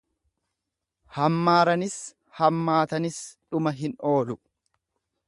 Hammaaranis 1.17 1.99
hammaatanis 2.39 3.21
dhuma 3.53 3.75
hin 3.83 3.95
oolu. 4.15 4.39